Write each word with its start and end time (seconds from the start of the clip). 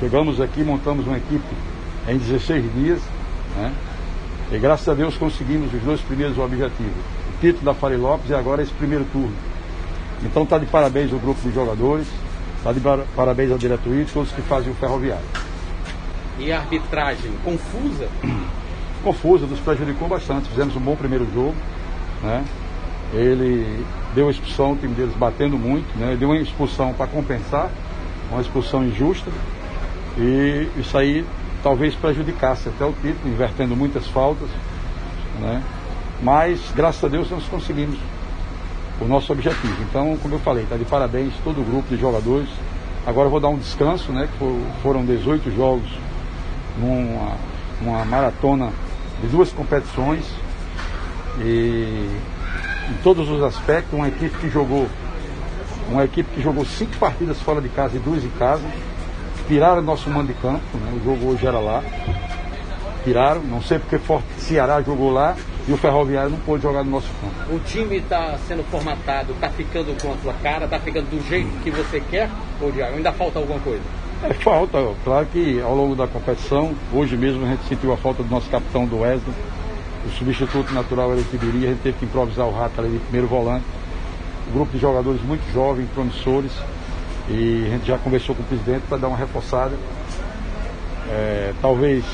Chegamos 0.00 0.40
aqui, 0.40 0.64
montamos 0.64 1.06
uma 1.06 1.18
equipe 1.18 1.44
em 2.08 2.16
16 2.16 2.72
dias, 2.72 3.00
né? 3.54 3.70
E 4.50 4.58
graças 4.58 4.88
a 4.88 4.94
Deus 4.94 5.14
conseguimos 5.18 5.72
os 5.74 5.82
dois 5.82 6.00
primeiros 6.00 6.38
objetivos. 6.38 7.04
O 7.36 7.38
título 7.38 7.66
da 7.66 7.74
Fari 7.74 7.98
Lopes 7.98 8.30
e 8.30 8.34
agora 8.34 8.62
esse 8.62 8.72
primeiro 8.72 9.04
turno. 9.12 9.34
Então 10.22 10.44
está 10.44 10.56
de 10.56 10.64
parabéns 10.64 11.12
o 11.12 11.18
grupo 11.18 11.38
de 11.42 11.54
jogadores, 11.54 12.06
está 12.56 12.72
de 12.72 12.80
parabéns 13.14 13.52
à 13.52 13.58
diretoria 13.58 14.00
e 14.00 14.06
todos 14.06 14.32
que 14.32 14.40
fazem 14.40 14.72
o 14.72 14.74
ferroviário. 14.74 15.24
E 16.38 16.50
a 16.50 16.60
arbitragem 16.60 17.32
confusa? 17.44 18.08
Confusa, 19.04 19.46
nos 19.46 19.60
prejudicou 19.60 20.08
bastante. 20.08 20.48
Fizemos 20.48 20.76
um 20.76 20.80
bom 20.80 20.94
primeiro 20.94 21.26
jogo. 21.32 21.54
Né? 22.22 22.44
Ele 23.14 23.84
deu 24.14 24.28
a 24.28 24.30
expulsão, 24.30 24.72
o 24.72 24.76
time 24.76 24.94
deles 24.94 25.14
batendo 25.14 25.58
muito, 25.58 25.86
né? 25.98 26.16
deu 26.18 26.28
uma 26.30 26.38
expulsão 26.38 26.92
para 26.92 27.06
compensar, 27.06 27.70
uma 28.30 28.40
expulsão 28.40 28.84
injusta. 28.84 29.30
E 30.20 30.68
isso 30.78 30.96
aí 30.98 31.24
talvez 31.62 31.94
prejudicasse 31.94 32.68
até 32.68 32.84
o 32.84 32.92
título, 32.92 33.32
invertendo 33.32 33.74
muitas 33.74 34.06
faltas. 34.08 34.48
Né? 35.40 35.62
Mas, 36.22 36.60
graças 36.74 37.02
a 37.02 37.08
Deus, 37.08 37.30
nós 37.30 37.44
conseguimos 37.44 37.98
o 39.00 39.04
nosso 39.06 39.32
objetivo. 39.32 39.82
Então, 39.88 40.16
como 40.20 40.34
eu 40.34 40.38
falei, 40.40 40.64
está 40.64 40.76
de 40.76 40.84
parabéns 40.84 41.32
todo 41.42 41.60
o 41.60 41.64
grupo 41.64 41.88
de 41.88 42.00
jogadores. 42.00 42.48
Agora 43.06 43.26
eu 43.26 43.30
vou 43.30 43.40
dar 43.40 43.48
um 43.48 43.56
descanso, 43.56 44.12
né? 44.12 44.28
Que 44.30 44.62
foram 44.82 45.04
18 45.04 45.50
jogos 45.56 45.88
numa, 46.78 47.36
numa 47.80 48.04
maratona 48.04 48.70
de 49.22 49.28
duas 49.28 49.50
competições. 49.50 50.24
E 51.40 52.10
em 52.90 53.02
todos 53.02 53.28
os 53.30 53.42
aspectos, 53.42 53.94
uma 53.94 54.08
equipe 54.08 54.36
que 54.36 54.50
jogou, 54.50 54.86
uma 55.88 56.04
equipe 56.04 56.28
que 56.34 56.42
jogou 56.42 56.66
cinco 56.66 56.96
partidas 56.98 57.40
fora 57.40 57.62
de 57.62 57.70
casa 57.70 57.96
e 57.96 58.00
duas 58.00 58.22
em 58.22 58.30
casa, 58.30 58.62
tiraram 59.46 59.82
nosso 59.82 60.08
mando 60.10 60.28
de 60.28 60.34
campo, 60.34 60.60
né? 60.74 60.92
o 60.94 61.04
jogo 61.04 61.30
hoje 61.30 61.46
era 61.46 61.58
lá, 61.58 61.82
tiraram, 63.04 63.42
não 63.42 63.62
sei 63.62 63.78
porque 63.78 63.98
Forte 63.98 64.26
Ceará 64.38 64.82
jogou 64.82 65.10
lá 65.12 65.36
e 65.66 65.72
o 65.72 65.76
Ferroviário 65.76 66.30
não 66.30 66.38
pôde 66.40 66.62
jogar 66.62 66.84
no 66.84 66.90
nosso 66.90 67.08
campo. 67.20 67.54
O 67.54 67.58
time 67.60 67.96
está 67.96 68.36
sendo 68.46 68.62
formatado, 68.64 69.32
está 69.32 69.48
ficando 69.50 70.00
com 70.00 70.12
a 70.12 70.16
sua 70.16 70.34
cara, 70.34 70.64
está 70.64 70.78
ficando 70.78 71.10
do 71.10 71.28
jeito 71.28 71.50
que 71.62 71.70
você 71.70 72.00
quer, 72.00 72.28
ou 72.60 72.72
ainda 72.82 73.12
falta 73.12 73.38
alguma 73.38 73.60
coisa? 73.60 73.82
É, 74.22 74.34
falta, 74.34 74.78
claro 75.02 75.26
que 75.26 75.60
ao 75.62 75.74
longo 75.74 75.94
da 75.94 76.06
competição, 76.06 76.74
hoje 76.92 77.16
mesmo 77.16 77.44
a 77.44 77.48
gente 77.48 77.64
sentiu 77.64 77.92
a 77.92 77.96
falta 77.96 78.22
do 78.22 78.28
nosso 78.28 78.50
capitão 78.50 78.84
do 78.84 78.98
Wesley, 79.00 79.34
o 80.06 80.10
substituto 80.10 80.72
natural 80.72 81.12
era 81.12 81.20
o 81.20 81.24
Tibiri, 81.24 81.66
a 81.66 81.70
gente 81.70 81.82
teve 81.82 81.98
que 81.98 82.04
improvisar 82.04 82.46
o 82.46 82.52
Rato 82.52 82.80
ali 82.80 82.90
de 82.90 82.98
primeiro 82.98 83.26
volante. 83.26 83.64
Um 84.48 84.52
grupo 84.52 84.72
de 84.72 84.78
jogadores 84.78 85.22
muito 85.22 85.42
jovens, 85.52 85.88
promissores, 85.94 86.52
e 87.28 87.64
a 87.66 87.70
gente 87.70 87.86
já 87.86 87.98
conversou 87.98 88.34
com 88.34 88.42
o 88.42 88.46
presidente 88.46 88.82
para 88.88 88.98
dar 88.98 89.08
uma 89.08 89.16
reforçada. 89.16 89.74
É, 91.08 91.52
talvez 91.60 92.04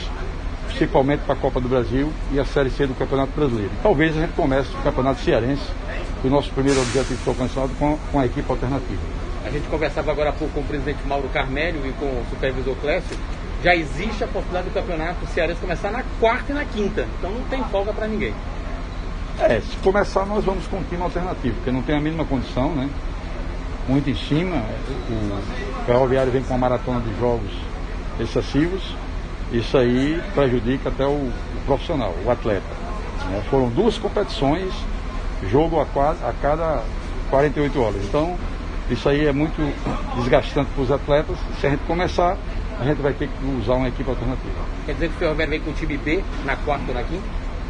principalmente 0.77 1.21
para 1.21 1.35
a 1.35 1.37
Copa 1.37 1.61
do 1.61 1.69
Brasil 1.69 2.13
e 2.33 2.39
a 2.39 2.45
Série 2.45 2.71
C 2.71 2.87
do 2.87 2.95
Campeonato 2.95 3.33
Brasileiro. 3.35 3.71
E 3.73 3.83
talvez 3.83 4.17
a 4.17 4.21
gente 4.21 4.33
comece 4.35 4.69
o 4.75 4.83
Campeonato 4.83 5.21
Cearense, 5.23 5.63
que 6.21 6.29
o 6.29 6.31
nosso 6.31 6.51
primeiro 6.51 6.81
objetivo 6.81 7.19
foi 7.21 7.33
alcançado 7.33 7.71
com, 7.79 7.99
com 8.13 8.21
a 8.21 8.27
equipe 8.27 8.51
alternativa. 8.51 9.01
A 9.45 9.51
gente 9.51 9.67
conversava 9.69 10.11
agora 10.11 10.31
há 10.31 10.33
pouco 10.33 10.53
com 10.55 10.61
o 10.61 10.65
presidente 10.65 10.99
Mauro 11.07 11.29
Carmélio 11.29 11.81
e 11.87 11.93
com 11.93 12.05
o 12.05 12.25
supervisor 12.29 12.75
Clécio. 12.77 13.17
Já 13.65 13.75
existe 13.75 14.23
a 14.23 14.27
possibilidade 14.27 14.69
do 14.69 14.75
Campeonato 14.75 15.27
Cearense 15.29 15.61
começar 15.61 15.91
na 15.91 16.05
quarta 16.21 16.53
e 16.53 16.55
na 16.55 16.65
quinta, 16.65 17.07
então 17.19 17.31
não 17.31 17.43
tem 17.45 17.65
folga 17.65 17.93
para 17.93 18.07
ninguém. 18.07 18.35
É, 19.41 19.61
se 19.61 19.77
começar 19.83 20.27
nós 20.27 20.45
vamos 20.45 20.67
com 20.67 20.79
um 20.79 20.83
time 20.85 21.03
alternativo, 21.03 21.55
porque 21.57 21.71
não 21.71 21.83
tem 21.83 21.97
a 21.97 22.01
mínima 22.01 22.25
condição, 22.25 22.75
né? 22.75 22.89
Muito 23.89 24.11
em 24.11 24.17
cima, 24.17 24.57
o 25.09 25.85
Ferroviário 25.87 26.33
vem 26.33 26.43
com 26.43 26.55
uma 26.55 26.59
maratona 26.59 27.01
de 27.01 27.19
jogos 27.21 27.53
excessivos, 28.19 28.83
isso 29.53 29.79
aí 29.79 30.21
prejudica 30.35 30.89
até 30.89 31.07
o, 31.07 31.11
o 31.11 31.61
profissional, 31.65 32.13
o 32.25 32.31
atleta. 32.31 32.67
Né? 33.31 33.43
Foram 33.49 33.69
duas 33.69 33.97
competições, 33.97 34.73
jogo 35.49 35.79
a, 35.81 35.83
a 35.83 36.35
cada 36.43 36.83
48 37.31 37.81
horas. 37.81 38.05
Então, 38.05 38.37
isso 38.91 39.09
aí 39.09 39.27
é 39.27 39.33
muito 39.33 39.57
desgastante 40.17 40.71
para 40.75 40.83
os 40.83 40.91
atletas. 40.91 41.37
Se 41.61 41.67
a 41.67 41.71
gente 41.71 41.85
começar, 41.85 42.37
a 42.81 42.85
gente 42.85 43.01
vai 43.01 43.13
ter 43.13 43.29
que 43.29 43.47
usar 43.61 43.75
uma 43.75 43.89
equipe 43.89 44.09
alternativa. 44.09 44.61
Quer 44.85 44.95
dizer 44.95 45.09
que 45.09 45.15
o 45.15 45.19
Ferroviário 45.19 45.51
vem 45.51 45.61
com 45.61 45.71
o 45.71 45.75
time 45.75 45.97
B 45.97 46.25
na 46.45 46.57
quarta 46.57 46.85
ou 46.89 46.95
na 46.95 47.03
quinta? 47.03 47.25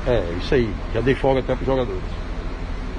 É, 0.06 0.24
isso 0.38 0.54
aí. 0.54 0.72
Já 0.94 1.00
dei 1.00 1.14
folga 1.14 1.40
até 1.40 1.54
para 1.54 1.60
os 1.60 1.66
jogadores. 1.66 2.25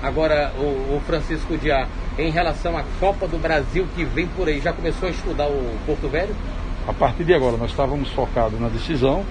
Agora, 0.01 0.51
o, 0.57 0.95
o 0.95 1.01
Francisco 1.05 1.57
Diá, 1.57 1.87
em 2.17 2.29
relação 2.29 2.77
à 2.77 2.83
Copa 2.99 3.27
do 3.27 3.37
Brasil 3.37 3.87
que 3.95 4.03
vem 4.05 4.27
por 4.27 4.47
aí, 4.47 4.59
já 4.59 4.71
começou 4.73 5.07
a 5.07 5.11
estudar 5.11 5.47
o 5.47 5.77
Porto 5.85 6.07
Velho? 6.07 6.35
A 6.87 6.93
partir 6.93 7.23
de 7.23 7.33
agora, 7.33 7.57
nós 7.57 7.71
estávamos 7.71 8.09
focados 8.11 8.59
na 8.59 8.69
decisão 8.69 9.25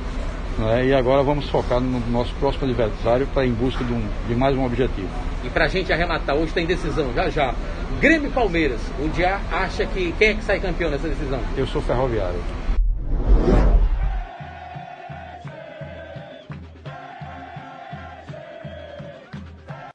né, 0.58 0.86
e 0.86 0.94
agora 0.94 1.22
vamos 1.22 1.48
focar 1.48 1.80
no 1.80 2.00
nosso 2.10 2.34
próximo 2.34 2.64
adversário 2.64 3.26
para 3.28 3.46
em 3.46 3.52
busca 3.52 3.84
de, 3.84 3.92
um, 3.92 4.02
de, 4.28 4.34
mais 4.34 4.56
um 4.56 4.64
objetivo. 4.64 5.08
E 5.44 5.50
para 5.50 5.66
a 5.66 5.68
gente 5.68 5.92
arrematar, 5.92 6.36
hoje 6.36 6.52
tem 6.52 6.66
decisão, 6.66 7.12
já 7.14 7.28
já. 7.28 7.54
Grêmio 8.00 8.30
Palmeiras, 8.30 8.80
o 8.98 9.08
Dia 9.08 9.38
acha 9.50 9.86
que 9.86 10.14
quem 10.18 10.28
é 10.28 10.34
que 10.34 10.44
sai 10.44 10.60
campeão 10.60 10.90
nessa 10.90 11.08
decisão? 11.08 11.40
Eu 11.56 11.66
sou 11.66 11.80
ferroviário. 11.80 12.40